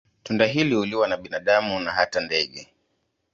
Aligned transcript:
Tunda 0.23 0.45
hili 0.45 0.75
huliwa 0.75 1.07
na 1.07 1.17
binadamu 1.17 1.79
na 1.79 1.91
hata 1.91 2.19
ndege. 2.19 2.69